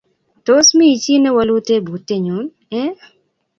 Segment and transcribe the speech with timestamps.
[0.45, 2.45] Tos mi chi ne wolu tebutyenyun
[2.81, 2.91] ii?